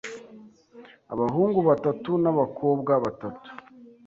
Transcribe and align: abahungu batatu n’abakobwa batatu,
abahungu 1.13 1.59
batatu 1.69 2.11
n’abakobwa 2.23 2.91
batatu, 3.03 3.49